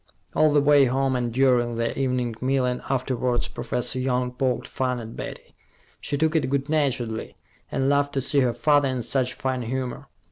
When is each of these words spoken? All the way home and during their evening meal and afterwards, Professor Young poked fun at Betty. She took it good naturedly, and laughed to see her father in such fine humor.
All 0.35 0.51
the 0.51 0.61
way 0.61 0.85
home 0.85 1.15
and 1.15 1.31
during 1.31 1.75
their 1.75 1.91
evening 1.95 2.33
meal 2.41 2.65
and 2.65 2.81
afterwards, 2.89 3.47
Professor 3.47 3.99
Young 3.99 4.31
poked 4.31 4.65
fun 4.67 4.99
at 4.99 5.15
Betty. 5.15 5.53
She 5.99 6.17
took 6.17 6.35
it 6.35 6.49
good 6.49 6.69
naturedly, 6.69 7.35
and 7.71 7.87
laughed 7.87 8.13
to 8.15 8.21
see 8.21 8.39
her 8.39 8.51
father 8.51 8.89
in 8.89 9.03
such 9.03 9.35
fine 9.35 9.61
humor. 9.61 10.07